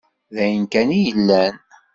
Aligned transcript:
D 0.33 0.37
ayen 0.43 0.65
kan 0.73 0.89
i 0.97 0.99
yellan? 1.05 1.55